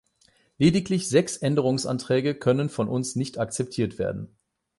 [0.57, 4.35] Lediglich sechs Änderungsanträge können von uns nicht akzeptiert werden.